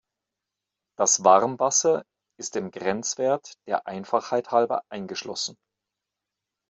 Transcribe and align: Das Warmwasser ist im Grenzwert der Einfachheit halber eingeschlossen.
Das 0.97 1.23
Warmwasser 1.23 2.05
ist 2.39 2.55
im 2.55 2.71
Grenzwert 2.71 3.53
der 3.67 3.85
Einfachheit 3.85 4.49
halber 4.49 4.81
eingeschlossen. 4.89 5.59